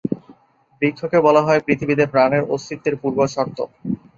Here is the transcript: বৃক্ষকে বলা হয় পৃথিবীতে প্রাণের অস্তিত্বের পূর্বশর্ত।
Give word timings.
বৃক্ষকে 0.81 1.17
বলা 1.21 1.41
হয় 1.41 1.61
পৃথিবীতে 1.65 2.03
প্রাণের 2.13 2.43
অস্তিত্বের 2.53 2.95
পূর্বশর্ত। 3.01 3.57